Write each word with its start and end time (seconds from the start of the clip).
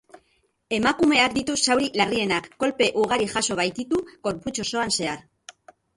Emakumeak 0.77 1.35
ditu 1.35 1.57
zauri 1.65 1.91
larrienak, 2.01 2.49
kolpe 2.63 2.87
ugari 3.03 3.29
jaso 3.37 3.59
baititu 3.61 4.01
gorputz 4.29 4.55
osoan 4.65 4.95
zehar. 4.97 5.21